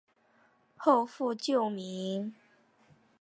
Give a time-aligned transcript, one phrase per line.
[0.75, 2.33] 后复旧名。